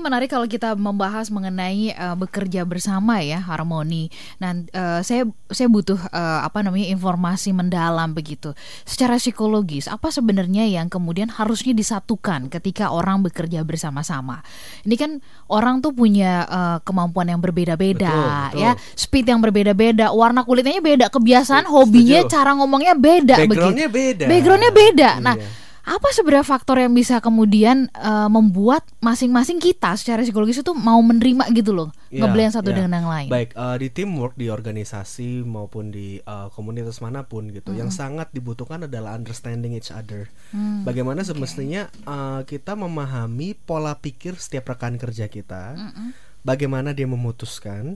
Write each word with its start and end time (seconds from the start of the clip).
Ini 0.00 0.08
menarik 0.08 0.32
kalau 0.32 0.48
kita 0.48 0.72
membahas 0.80 1.28
mengenai 1.28 1.92
uh, 1.92 2.16
bekerja 2.16 2.64
bersama 2.64 3.20
ya 3.20 3.36
harmoni. 3.36 4.08
Nah, 4.40 4.56
uh, 4.72 5.04
saya 5.04 5.28
saya 5.52 5.68
butuh 5.68 6.00
uh, 6.08 6.40
apa 6.40 6.64
namanya 6.64 6.88
informasi 6.88 7.52
mendalam 7.52 8.16
begitu. 8.16 8.56
Secara 8.88 9.20
psikologis, 9.20 9.92
apa 9.92 10.08
sebenarnya 10.08 10.64
yang 10.64 10.88
kemudian 10.88 11.28
harusnya 11.28 11.76
disatukan 11.76 12.48
ketika 12.48 12.88
orang 12.88 13.20
bekerja 13.20 13.60
bersama-sama? 13.60 14.40
Ini 14.88 14.96
kan 14.96 15.10
orang 15.52 15.84
tuh 15.84 15.92
punya 15.92 16.48
uh, 16.48 16.78
kemampuan 16.80 17.28
yang 17.28 17.44
berbeda-beda 17.44 18.56
ya, 18.56 18.80
speed 18.96 19.28
yang 19.28 19.44
berbeda-beda, 19.44 20.16
warna 20.16 20.48
kulitnya 20.48 20.80
beda, 20.80 21.12
kebiasaan, 21.12 21.68
hobinya, 21.68 22.24
cara 22.24 22.56
ngomongnya 22.56 22.96
beda 22.96 23.36
Backgroundnya 23.44 23.92
beda. 23.92 24.24
Backgroundnya 24.32 24.72
beda. 24.72 25.10
Nah, 25.20 25.36
Iya. 25.36 25.59
Apa 25.90 26.08
sebenarnya 26.14 26.46
faktor 26.46 26.78
yang 26.78 26.94
bisa 26.94 27.18
kemudian 27.18 27.90
uh, 27.98 28.30
membuat 28.30 28.86
masing-masing 29.02 29.58
kita 29.58 29.98
secara 29.98 30.22
psikologis 30.22 30.62
itu 30.62 30.70
mau 30.70 31.02
menerima 31.02 31.50
gitu 31.50 31.74
loh 31.74 31.90
Iya, 32.10 32.26
ngeblend 32.26 32.52
satu 32.58 32.74
iya. 32.74 32.76
dengan 32.82 32.92
yang 32.98 33.08
lain 33.08 33.28
Baik 33.30 33.50
eh, 33.54 33.76
di 33.78 33.88
teamwork 33.94 34.34
di 34.34 34.50
organisasi 34.50 35.46
maupun 35.46 35.94
di 35.94 36.18
eh, 36.18 36.48
komunitas 36.58 36.98
mana 36.98 37.22
pun 37.22 37.46
gitu, 37.54 37.70
yang 37.70 37.94
sangat 37.94 38.34
dibutuhkan 38.34 38.90
adalah 38.90 39.14
understanding 39.14 39.78
each 39.78 39.94
other. 39.94 40.26
Hmm, 40.50 40.82
Bagaimana 40.82 41.22
semestinya 41.22 41.86
eh, 41.86 42.40
kita 42.42 42.74
memahami 42.74 43.54
pola 43.54 43.94
pikir 43.94 44.34
setiap 44.42 44.74
rekan 44.74 44.98
kerja 44.98 45.30
kita, 45.30 45.78
bagaimana 46.42 46.90
dia 46.90 47.06
memutuskan, 47.06 47.94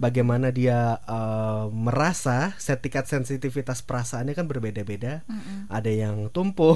bagaimana 0.00 0.48
dia 0.48 0.96
eh, 1.04 1.64
merasa 1.68 2.56
setiap 2.56 3.04
sensitivitas 3.04 3.84
perasaannya 3.84 4.32
kan 4.32 4.48
berbeda-beda. 4.48 5.20
Ada 5.68 5.92
yang 5.92 6.32
tumpul, 6.32 6.74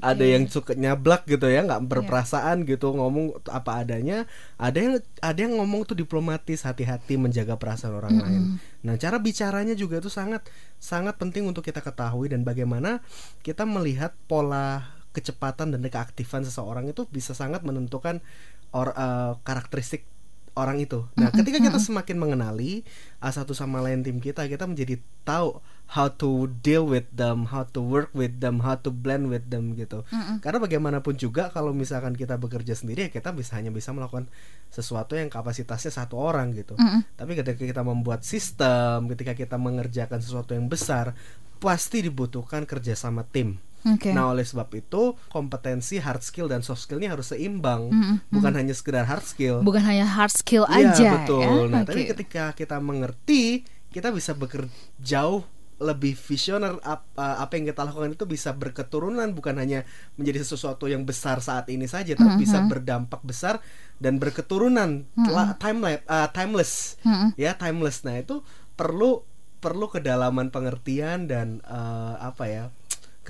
ada 0.00 0.22
yang 0.22 0.46
suka 0.46 0.78
nyablak 0.78 1.26
gitu 1.26 1.50
ya, 1.50 1.66
nggak 1.66 1.90
berperasaan 1.90 2.62
gitu 2.64 2.94
ngomong 2.94 3.42
apa 3.50 3.82
adanya. 3.82 4.30
Ada 4.56 4.78
yang 4.78 4.94
ada 5.18 5.38
yang 5.42 5.58
ngomong 5.58 5.90
tuh 5.90 5.98
diplomatis, 5.98 6.62
hati-hati 6.62 7.18
menjaga 7.18 7.58
perasaan 7.58 7.98
orang 7.98 8.14
lain. 8.22 8.42
Nah, 8.86 8.94
cara 8.96 9.18
bicaranya 9.18 9.74
juga 9.74 9.98
itu 9.98 10.08
sangat 10.08 10.46
sangat 10.78 11.18
penting 11.18 11.44
untuk 11.44 11.66
kita 11.66 11.82
ketahui 11.82 12.30
dan 12.30 12.46
bagaimana 12.46 13.02
kita 13.42 13.66
melihat 13.66 14.14
pola 14.30 14.96
kecepatan 15.10 15.74
dan 15.74 15.82
keaktifan 15.82 16.46
seseorang 16.46 16.86
itu 16.86 17.02
bisa 17.10 17.34
sangat 17.34 17.66
menentukan 17.66 18.22
or, 18.70 18.94
eh, 18.94 19.34
karakteristik 19.42 20.06
orang 20.58 20.82
itu. 20.82 21.06
Nah, 21.14 21.30
ketika 21.30 21.62
kita 21.62 21.78
semakin 21.78 22.16
mengenali 22.18 22.82
uh, 23.22 23.30
satu 23.30 23.54
sama 23.54 23.78
lain 23.80 24.02
tim 24.02 24.18
kita, 24.18 24.46
kita 24.50 24.66
menjadi 24.66 24.98
tahu 25.22 25.62
how 25.90 26.06
to 26.06 26.46
deal 26.62 26.86
with 26.86 27.06
them, 27.10 27.50
how 27.50 27.66
to 27.66 27.82
work 27.82 28.10
with 28.14 28.38
them, 28.38 28.62
how 28.62 28.78
to 28.78 28.94
blend 28.94 29.26
with 29.30 29.50
them 29.50 29.74
gitu. 29.74 30.06
Karena 30.38 30.58
bagaimanapun 30.62 31.18
juga 31.18 31.50
kalau 31.50 31.74
misalkan 31.74 32.14
kita 32.14 32.38
bekerja 32.38 32.78
sendiri 32.78 33.06
ya 33.06 33.10
kita 33.10 33.34
bisa 33.34 33.58
hanya 33.58 33.74
bisa 33.74 33.90
melakukan 33.90 34.30
sesuatu 34.70 35.18
yang 35.18 35.26
kapasitasnya 35.26 35.90
satu 35.90 36.14
orang 36.14 36.54
gitu. 36.54 36.78
Tapi 37.18 37.34
ketika 37.34 37.58
kita 37.58 37.82
membuat 37.82 38.22
sistem, 38.22 39.10
ketika 39.10 39.34
kita 39.34 39.58
mengerjakan 39.58 40.22
sesuatu 40.22 40.54
yang 40.54 40.70
besar, 40.70 41.14
pasti 41.58 42.06
dibutuhkan 42.06 42.64
kerjasama 42.64 43.26
tim. 43.26 43.58
Oke. 43.80 44.12
Nah 44.12 44.28
oleh 44.28 44.44
sebab 44.44 44.68
itu 44.72 45.16
kompetensi 45.28 45.96
hard 45.96 46.20
skill 46.20 46.46
dan 46.46 46.60
soft 46.60 46.84
skillnya 46.84 47.08
harus 47.08 47.32
seimbang, 47.32 47.88
bukan 48.28 48.52
hanya 48.52 48.72
sekedar 48.72 49.04
hard 49.04 49.24
skill. 49.24 49.60
bukan 49.60 49.80
hanya 49.80 50.04
hard 50.04 50.30
skill 50.30 50.68
Iya 50.68 50.92
aja 50.92 51.10
betul. 51.18 51.40
ya? 51.40 51.50
Nah 51.66 51.80
Oke. 51.80 51.88
tapi 51.88 52.00
ketika 52.06 52.44
kita 52.52 52.76
mengerti, 52.76 53.64
kita 53.88 54.10
bisa 54.10 54.32
bekerja 54.32 54.68
jauh 54.98 55.42
lebih 55.80 56.12
visioner 56.12 56.76
ap- 56.84 57.08
uh, 57.16 57.40
apa 57.40 57.56
yang 57.56 57.64
kita 57.64 57.80
lakukan 57.80 58.12
itu 58.12 58.28
bisa 58.28 58.52
berketurunan 58.52 59.32
bukan 59.32 59.56
hanya 59.56 59.88
menjadi 60.14 60.44
sesuatu 60.44 60.84
yang 60.84 61.08
besar 61.08 61.40
saat 61.40 61.72
ini 61.72 61.88
saja 61.88 62.12
tapi 62.12 62.36
bisa 62.36 62.60
berdampak 62.68 63.24
besar 63.24 63.64
dan 63.96 64.20
berketurunan. 64.20 65.08
La- 65.16 65.56
timeless 65.56 66.04
uh, 66.04 66.28
timeless. 66.28 66.72
Ya 67.34 67.56
timeless. 67.56 68.04
Nah 68.04 68.20
itu 68.20 68.44
perlu 68.76 69.24
perlu 69.56 69.88
kedalaman 69.88 70.48
pengertian 70.48 71.24
dan 71.24 71.64
uh, 71.64 72.16
apa 72.18 72.44
ya 72.44 72.64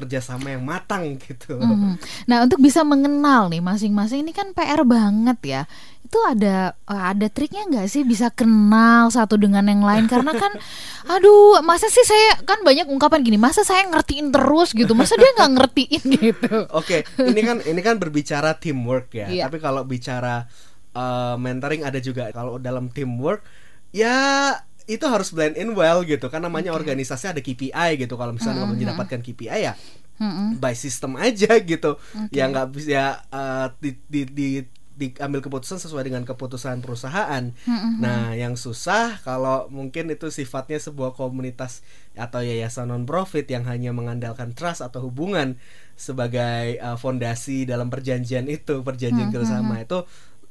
kerjasama 0.01 0.57
yang 0.57 0.65
matang 0.65 1.21
gitu 1.21 1.61
Mhm. 1.61 2.01
Nah 2.25 2.37
untuk 2.41 2.59
bisa 2.59 2.81
mengenal 2.81 3.53
nih 3.53 3.61
masing-masing 3.61 4.25
ini 4.25 4.33
kan 4.33 4.57
PR 4.57 4.81
banget 4.83 5.39
ya. 5.45 5.63
Itu 6.01 6.19
ada 6.27 6.73
eh, 6.75 7.05
ada 7.15 7.27
triknya 7.31 7.69
nggak 7.71 7.87
sih 7.87 8.03
bisa 8.03 8.33
kenal 8.35 9.13
satu 9.13 9.39
dengan 9.39 9.63
yang 9.69 9.85
lain 9.85 10.11
karena 10.11 10.35
kan, 10.35 10.51
aduh 11.15 11.63
masa 11.63 11.87
sih 11.87 12.03
saya 12.03 12.41
kan 12.43 12.65
banyak 12.65 12.89
ungkapan 12.89 13.23
gini 13.23 13.39
masa 13.39 13.63
saya 13.63 13.87
ngertiin 13.87 14.33
terus 14.35 14.75
gitu 14.75 14.97
masa 14.97 15.15
dia 15.15 15.31
nggak 15.39 15.53
ngertiin 15.55 16.05
gitu. 16.27 16.57
Oke, 16.75 17.07
ini 17.21 17.41
kan 17.45 17.63
ini 17.63 17.81
kan 17.85 18.01
berbicara 18.01 18.59
teamwork 18.59 19.15
ya. 19.15 19.31
Iya. 19.31 19.43
Tapi 19.47 19.63
kalau 19.63 19.87
bicara 19.87 20.49
uh, 20.95 21.39
mentoring 21.39 21.87
ada 21.87 22.03
juga 22.03 22.35
kalau 22.35 22.59
dalam 22.59 22.91
teamwork 22.91 23.47
ya 23.91 24.55
itu 24.91 25.07
harus 25.07 25.31
blend 25.31 25.55
in 25.55 25.71
well 25.79 26.03
gitu. 26.03 26.27
Kan 26.27 26.43
namanya 26.43 26.75
organisasi 26.75 27.31
ada 27.31 27.39
KPI 27.39 28.03
gitu. 28.03 28.19
Kalau 28.19 28.35
misalnya 28.35 28.67
nggak 28.67 28.71
mendapatkan 28.75 29.21
KPI 29.23 29.61
ya 29.71 29.75
Mm-mm. 30.19 30.59
by 30.59 30.75
system 30.75 31.15
aja 31.15 31.55
gitu. 31.63 31.97
Ya 32.35 32.51
nggak 32.51 32.67
bisa 32.75 32.89
ya 32.91 33.07
uh, 33.31 33.71
di, 33.79 33.95
di, 34.11 34.27
di- 34.27 34.69
diambil 35.01 35.41
keputusan 35.41 35.81
sesuai 35.81 36.13
dengan 36.13 36.29
keputusan 36.29 36.85
perusahaan. 36.85 37.57
Nah, 37.97 38.37
yang 38.37 38.53
susah 38.61 39.17
kalau 39.25 39.65
mungkin 39.73 40.13
itu 40.13 40.29
sifatnya 40.29 40.77
sebuah 40.77 41.17
komunitas 41.17 41.81
atau 42.13 42.45
yayasan 42.45 42.93
non 42.93 43.09
profit 43.09 43.49
yang 43.49 43.65
hanya 43.65 43.97
mengandalkan 43.97 44.53
trust 44.53 44.85
atau 44.85 45.09
hubungan 45.09 45.57
sebagai 45.97 46.77
uh, 46.85 47.01
fondasi 47.01 47.65
dalam 47.65 47.89
perjanjian 47.89 48.45
itu, 48.45 48.85
perjanjian 48.85 49.33
kerjasama 49.33 49.81
itu 49.89 50.05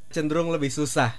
cenderung 0.09 0.49
lebih 0.49 0.73
susah 0.73 1.13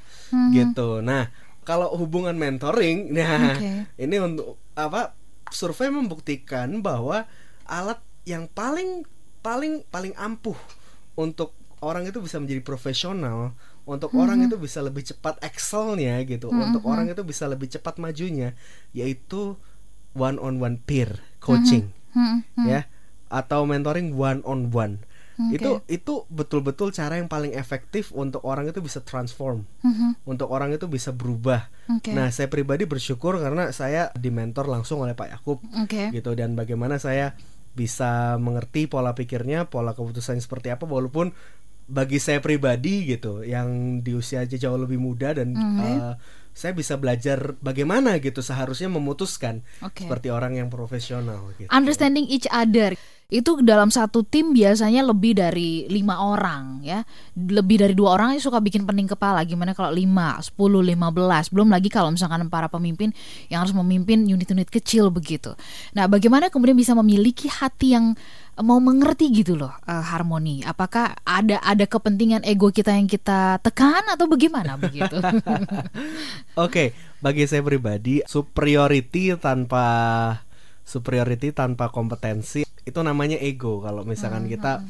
gitu. 0.51 0.99
Nah, 0.99 1.31
kalau 1.65 1.93
hubungan 1.97 2.37
mentoring, 2.37 3.09
nah 3.17 3.57
Oke. 3.57 3.87
ini 4.01 4.17
untuk 4.21 4.57
apa? 4.75 5.15
Survei 5.51 5.91
membuktikan 5.91 6.79
bahwa 6.79 7.27
alat 7.67 7.99
yang 8.23 8.47
paling 8.47 9.03
paling 9.43 9.83
paling 9.91 10.15
ampuh 10.15 10.55
untuk 11.19 11.57
orang 11.83 12.07
itu 12.07 12.23
bisa 12.23 12.39
menjadi 12.39 12.63
profesional, 12.63 13.57
untuk 13.89 14.15
orang 14.15 14.47
itu 14.47 14.55
bisa 14.61 14.79
lebih 14.85 15.03
cepat 15.03 15.41
excelnya 15.43 16.23
gitu, 16.23 16.53
untuk 16.53 16.85
orang 16.87 17.11
itu 17.11 17.25
bisa 17.27 17.51
lebih 17.51 17.67
cepat 17.67 17.99
majunya, 17.99 18.55
yaitu 18.95 19.59
one 20.15 20.39
on 20.39 20.61
one 20.63 20.79
peer 20.85 21.19
coaching, 21.43 21.91
Hmm, 22.15 22.43
hmm. 22.59 22.67
ya, 22.69 22.81
atau 23.33 23.65
mentoring 23.67 24.15
one 24.15 24.45
on 24.47 24.71
one. 24.71 25.03
Oke. 25.49 25.57
Itu 25.57 25.71
itu 25.89 26.15
betul-betul 26.29 26.93
cara 26.93 27.17
yang 27.17 27.27
paling 27.27 27.57
efektif 27.57 28.13
untuk 28.13 28.45
orang 28.45 28.69
itu 28.69 28.79
bisa 28.79 29.01
transform, 29.01 29.65
Mhm. 29.81 30.21
untuk 30.29 30.53
orang 30.53 30.77
itu 30.77 30.85
bisa 30.85 31.11
berubah. 31.11 31.73
Oke. 31.89 32.13
Nah, 32.13 32.29
saya 32.29 32.53
pribadi 32.53 32.85
bersyukur 32.85 33.41
karena 33.41 33.73
saya 33.73 34.13
dimentor 34.13 34.69
langsung 34.69 35.01
oleh 35.01 35.17
Pak 35.17 35.29
Yakub 35.33 35.59
Oke. 35.81 36.13
gitu 36.13 36.37
dan 36.37 36.53
bagaimana 36.53 37.01
saya 37.01 37.33
bisa 37.73 38.37
mengerti 38.37 38.85
pola 38.85 39.17
pikirnya, 39.17 39.65
pola 39.65 39.97
keputusannya 39.97 40.43
seperti 40.43 40.69
apa 40.69 40.85
walaupun 40.85 41.33
bagi 41.87 42.23
saya 42.23 42.39
pribadi 42.39 43.03
gitu 43.09 43.43
yang 43.43 43.99
di 43.99 44.15
usia 44.15 44.45
aja 44.45 44.55
jauh 44.55 44.79
lebih 44.79 45.01
muda 45.01 45.35
dan 45.35 45.57
Mhm. 45.57 45.79
eh, 45.81 46.15
saya 46.51 46.75
bisa 46.75 46.99
belajar 46.99 47.55
bagaimana 47.59 48.19
gitu 48.19 48.43
seharusnya 48.43 48.91
memutuskan 48.91 49.63
Oke. 49.81 50.05
seperti 50.07 50.29
orang 50.31 50.55
yang 50.55 50.69
profesional 50.69 51.51
gitu. 51.57 51.71
Understanding 51.71 52.27
each 52.27 52.47
other 52.51 52.95
itu 53.31 53.63
dalam 53.63 53.95
satu 53.95 54.27
tim 54.27 54.51
biasanya 54.51 55.07
lebih 55.07 55.39
dari 55.39 55.87
lima 55.87 56.19
orang 56.19 56.83
ya. 56.83 57.07
Lebih 57.39 57.87
dari 57.87 57.95
dua 57.95 58.19
orang 58.19 58.35
suka 58.43 58.59
bikin 58.59 58.83
pening 58.83 59.07
kepala. 59.07 59.47
Gimana 59.47 59.71
kalau 59.71 59.95
lima, 59.95 60.37
sepuluh, 60.43 60.83
lima 60.83 61.15
belas. 61.15 61.47
Belum 61.49 61.71
lagi 61.71 61.87
kalau 61.87 62.11
misalkan 62.11 62.51
para 62.51 62.67
pemimpin 62.67 63.15
yang 63.47 63.63
harus 63.63 63.71
memimpin 63.71 64.27
unit-unit 64.27 64.67
kecil 64.67 65.15
begitu. 65.15 65.55
Nah 65.95 66.11
bagaimana 66.11 66.51
kemudian 66.51 66.75
bisa 66.75 66.93
memiliki 66.99 67.47
hati 67.47 67.95
yang 67.95 68.19
mau 68.61 68.83
mengerti 68.83 69.31
gitu 69.31 69.55
loh 69.57 69.73
eh, 69.87 70.05
harmoni? 70.05 70.67
Apakah 70.67 71.17
ada 71.23 71.63
ada 71.63 71.85
kepentingan 71.87 72.45
ego 72.45 72.69
kita 72.75 72.93
yang 72.93 73.07
kita 73.07 73.63
tekan 73.63 74.05
atau 74.11 74.27
bagaimana 74.27 74.77
begitu? 74.77 75.23
Oke, 76.67 76.93
bagi 77.23 77.47
saya 77.47 77.63
pribadi 77.65 78.27
superiority 78.27 79.39
tanpa 79.39 79.87
superiority 80.85 81.55
tanpa 81.55 81.89
kompetensi 81.95 82.67
itu 82.91 83.01
namanya 83.01 83.39
ego. 83.39 83.81
Kalau 83.81 84.03
misalkan 84.03 84.51
kita 84.51 84.83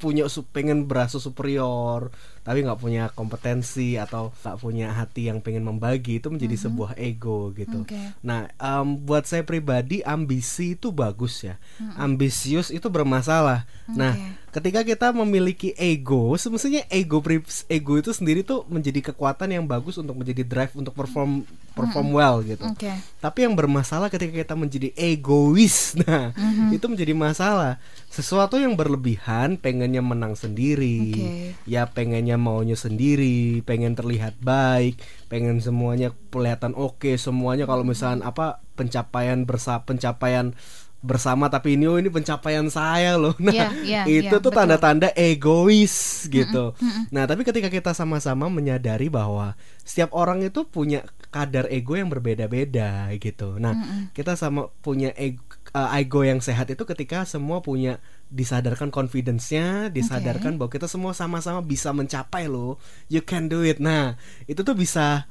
punya 0.00 0.24
su- 0.32 0.46
pengen 0.48 0.88
berasa 0.88 1.20
superior, 1.20 2.08
tapi 2.40 2.64
nggak 2.64 2.80
punya 2.80 3.12
kompetensi 3.12 4.00
atau 4.00 4.32
nggak 4.40 4.56
punya 4.58 4.96
hati 4.96 5.28
yang 5.28 5.44
pengen 5.44 5.68
membagi 5.68 6.18
itu 6.18 6.32
menjadi 6.32 6.56
mm 6.56 6.62
-hmm. 6.64 6.72
sebuah 6.72 6.90
ego 6.96 7.52
gitu. 7.52 7.84
Okay. 7.84 8.16
Nah, 8.24 8.48
um, 8.56 8.96
buat 8.96 9.28
saya 9.28 9.44
pribadi 9.44 10.00
ambisi 10.00 10.72
itu 10.72 10.88
bagus 10.88 11.44
ya. 11.44 11.60
Mm 11.76 11.84
-hmm. 11.84 11.96
Ambisius 12.00 12.68
itu 12.72 12.88
bermasalah. 12.88 13.68
Okay. 13.84 13.96
Nah, 14.00 14.12
ketika 14.50 14.80
kita 14.82 15.06
memiliki 15.14 15.76
ego, 15.78 16.34
semestinya 16.40 16.82
ego 16.90 17.22
ego 17.68 17.92
itu 18.00 18.10
sendiri 18.10 18.42
tuh 18.42 18.66
menjadi 18.66 19.12
kekuatan 19.12 19.52
yang 19.52 19.64
bagus 19.68 20.00
untuk 20.00 20.18
menjadi 20.18 20.42
drive 20.42 20.72
untuk 20.74 20.96
perform 20.96 21.46
perform 21.76 22.10
mm 22.10 22.14
-hmm. 22.16 22.18
well 22.18 22.36
gitu. 22.42 22.64
Okay. 22.74 22.98
Tapi 23.22 23.46
yang 23.46 23.54
bermasalah 23.54 24.10
ketika 24.10 24.34
kita 24.34 24.54
menjadi 24.58 24.90
egois, 24.98 25.92
nah 26.02 26.34
mm 26.34 26.50
-hmm. 26.50 26.68
itu 26.76 26.86
menjadi 26.90 27.12
masalah. 27.14 27.78
Sesuatu 28.10 28.58
yang 28.58 28.74
berlebihan, 28.74 29.54
pengennya 29.54 30.02
menang 30.02 30.34
sendiri, 30.34 31.14
okay. 31.14 31.54
ya 31.62 31.86
pengennya 31.86 32.29
maunya 32.36 32.76
sendiri, 32.76 33.64
pengen 33.64 33.96
terlihat 33.96 34.38
baik, 34.38 35.00
pengen 35.32 35.58
semuanya 35.58 36.12
kelihatan 36.28 36.76
oke, 36.76 37.00
okay, 37.00 37.14
semuanya 37.16 37.64
kalau 37.64 37.82
misalnya 37.82 38.28
apa 38.28 38.60
pencapaian 38.76 39.42
bersa 39.48 39.82
pencapaian 39.82 40.54
bersama 41.00 41.48
tapi 41.48 41.80
ini 41.80 41.88
oh 41.88 41.96
ini 41.96 42.12
pencapaian 42.12 42.68
saya 42.68 43.16
loh. 43.16 43.32
Nah, 43.40 43.56
yeah, 43.56 43.72
yeah, 43.80 44.04
itu 44.04 44.36
yeah, 44.36 44.44
tuh 44.44 44.52
tanda-tanda 44.52 45.08
egois 45.16 46.28
gitu. 46.28 46.76
Mm 46.76 46.78
-mm, 46.78 46.84
mm 46.84 46.92
-mm. 46.92 47.04
Nah, 47.08 47.24
tapi 47.24 47.42
ketika 47.42 47.72
kita 47.72 47.96
sama-sama 47.96 48.52
menyadari 48.52 49.08
bahwa 49.08 49.56
setiap 49.80 50.12
orang 50.12 50.44
itu 50.44 50.68
punya 50.68 51.08
kadar 51.32 51.72
ego 51.72 51.96
yang 51.96 52.12
berbeda-beda 52.12 53.08
gitu. 53.16 53.56
Nah, 53.56 53.72
mm 53.72 53.82
-mm. 53.82 54.02
kita 54.12 54.36
sama 54.36 54.68
punya 54.84 55.16
ego, 55.16 55.40
uh, 55.72 55.88
ego 55.96 56.20
yang 56.20 56.44
sehat 56.44 56.68
itu 56.68 56.84
ketika 56.84 57.24
semua 57.24 57.64
punya 57.64 57.98
disadarkan 58.30 58.94
confidence-nya, 58.94 59.90
disadarkan 59.90 60.54
okay. 60.54 60.58
bahwa 60.58 60.70
kita 60.70 60.86
semua 60.86 61.12
sama-sama 61.12 61.60
bisa 61.60 61.90
mencapai 61.90 62.46
loh. 62.46 62.78
You 63.10 63.26
can 63.26 63.50
do 63.50 63.66
it. 63.66 63.82
Nah, 63.82 64.14
itu 64.46 64.62
tuh 64.62 64.78
bisa 64.78 65.26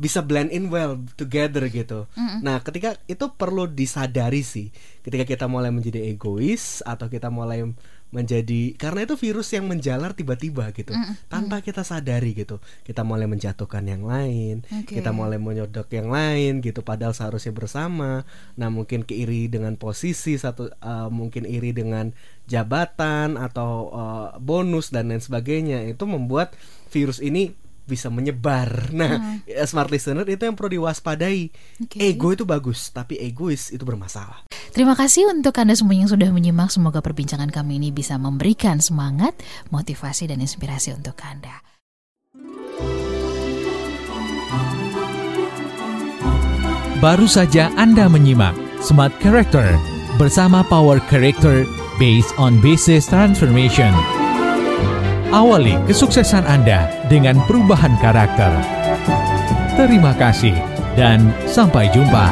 bisa 0.00 0.24
blend 0.24 0.48
in 0.48 0.72
well 0.72 0.96
together 1.20 1.68
gitu. 1.68 2.08
Mm-hmm. 2.16 2.40
Nah, 2.40 2.64
ketika 2.64 2.96
itu 3.04 3.28
perlu 3.36 3.68
disadari 3.68 4.40
sih, 4.40 4.72
ketika 5.04 5.28
kita 5.28 5.44
mulai 5.44 5.68
menjadi 5.68 6.00
egois 6.08 6.80
atau 6.88 7.12
kita 7.12 7.28
mulai 7.28 7.68
menjadi 8.10 8.74
karena 8.74 9.06
itu 9.06 9.14
virus 9.14 9.54
yang 9.54 9.70
menjalar 9.70 10.18
tiba-tiba 10.18 10.74
gitu, 10.74 10.90
mm-hmm. 10.90 11.30
tanpa 11.30 11.62
kita 11.62 11.86
sadari 11.86 12.34
gitu. 12.34 12.58
Kita 12.82 13.06
mulai 13.06 13.30
menjatuhkan 13.30 13.86
yang 13.86 14.02
lain, 14.02 14.66
okay. 14.66 14.98
kita 14.98 15.14
mulai 15.14 15.38
menyodok 15.38 15.86
yang 15.94 16.10
lain 16.10 16.58
gitu 16.58 16.82
padahal 16.82 17.14
seharusnya 17.14 17.54
bersama. 17.54 18.26
Nah, 18.58 18.68
mungkin 18.68 19.06
keiri 19.06 19.46
dengan 19.46 19.78
posisi 19.78 20.34
satu 20.34 20.74
uh, 20.82 21.06
mungkin 21.08 21.46
iri 21.46 21.70
dengan 21.70 22.10
jabatan 22.50 23.38
atau 23.38 23.94
uh, 23.94 24.28
bonus 24.42 24.90
dan 24.90 25.14
lain 25.14 25.22
sebagainya 25.22 25.86
itu 25.86 26.02
membuat 26.02 26.58
virus 26.90 27.22
ini 27.22 27.54
bisa 27.90 28.06
menyebar. 28.06 28.94
Nah, 28.94 29.42
hmm. 29.42 29.66
smart 29.66 29.90
listener 29.90 30.22
itu 30.30 30.46
yang 30.46 30.54
perlu 30.54 30.78
diwaspadai. 30.78 31.50
Okay. 31.90 32.14
Ego 32.14 32.30
itu 32.30 32.46
bagus, 32.46 32.94
tapi 32.94 33.18
egois 33.18 33.74
itu 33.74 33.82
bermasalah. 33.82 34.46
Terima 34.70 34.94
kasih 34.94 35.26
untuk 35.26 35.58
Anda 35.58 35.74
semua 35.74 35.98
yang 35.98 36.06
sudah 36.06 36.30
menyimak. 36.30 36.70
Semoga 36.70 37.02
perbincangan 37.02 37.50
kami 37.50 37.82
ini 37.82 37.90
bisa 37.90 38.14
memberikan 38.14 38.78
semangat, 38.78 39.34
motivasi, 39.74 40.30
dan 40.30 40.38
inspirasi 40.38 40.94
untuk 40.94 41.18
Anda. 41.26 41.58
Baru 47.00 47.24
saja 47.24 47.72
Anda 47.80 48.12
menyimak 48.12 48.52
Smart 48.84 49.16
Character 49.24 49.72
bersama 50.20 50.60
Power 50.60 51.00
Character 51.08 51.64
based 51.96 52.36
on 52.36 52.60
Business 52.60 53.08
Transformation. 53.08 54.19
Awali 55.30 55.78
kesuksesan 55.86 56.42
Anda 56.42 56.90
dengan 57.06 57.38
perubahan 57.46 57.94
karakter. 58.02 58.50
Terima 59.78 60.10
kasih 60.18 60.58
dan 60.98 61.30
sampai 61.46 61.86
jumpa. 61.94 62.26